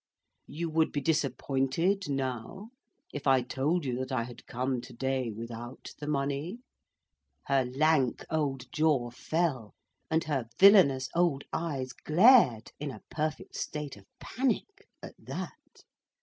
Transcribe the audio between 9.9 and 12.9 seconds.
and her villainous old eyes glared, in